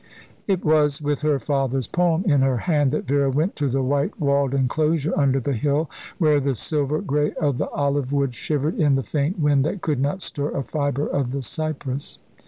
It 0.47 0.65
was 0.65 0.99
with 0.99 1.21
her 1.21 1.37
father's 1.37 1.85
poem 1.85 2.23
in 2.25 2.41
her 2.41 2.57
hand 2.57 2.91
that 2.91 3.05
Vera 3.05 3.29
went 3.29 3.55
to 3.57 3.69
the 3.69 3.83
white 3.83 4.19
walled 4.19 4.55
enclosure 4.55 5.13
under 5.15 5.39
the 5.39 5.53
hill, 5.53 5.91
where 6.17 6.39
the 6.39 6.55
silver 6.55 7.01
grey 7.01 7.33
of 7.35 7.59
the 7.59 7.69
olive 7.69 8.11
woods 8.11 8.33
shivered 8.33 8.79
in 8.79 8.95
the 8.95 9.03
faint 9.03 9.37
wind 9.37 9.63
that 9.65 9.81
could 9.83 9.99
not 9.99 10.23
stir 10.23 10.49
a 10.57 10.63
fibre 10.63 11.05
of 11.05 11.29
the 11.29 11.43
cypress. 11.43 12.17